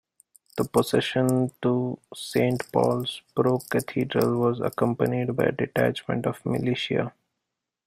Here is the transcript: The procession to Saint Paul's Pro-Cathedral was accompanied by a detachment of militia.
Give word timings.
The 0.57 0.67
procession 0.67 1.51
to 1.61 1.99
Saint 2.15 2.71
Paul's 2.71 3.21
Pro-Cathedral 3.35 4.35
was 4.39 4.59
accompanied 4.59 5.35
by 5.35 5.43
a 5.43 5.51
detachment 5.51 6.25
of 6.25 6.43
militia. 6.43 7.13